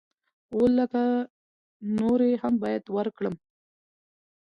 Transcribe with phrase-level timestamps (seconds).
[0.53, 1.03] اووه لکه
[1.97, 3.35] نورې هم بايد ورکړم.